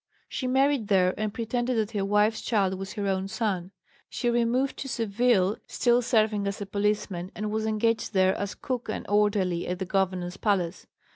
She 0.27 0.47
married 0.47 0.87
there 0.87 1.13
and 1.15 1.31
pretended 1.31 1.77
that 1.77 1.91
her 1.91 2.03
wife's 2.03 2.41
child 2.41 2.73
was 2.73 2.93
her 2.93 3.05
own 3.05 3.27
son. 3.27 3.69
She 4.09 4.31
removed 4.31 4.77
to 4.77 4.87
Seville, 4.87 5.57
still 5.67 6.01
serving 6.01 6.47
as 6.47 6.59
a 6.59 6.65
policeman, 6.65 7.31
and 7.35 7.51
was 7.51 7.67
engaged 7.67 8.11
there 8.13 8.33
as 8.33 8.55
cook 8.55 8.89
and 8.89 9.05
orderly 9.07 9.67
at 9.67 9.77
the 9.77 9.85
governor's 9.85 10.37
palace. 10.37 10.87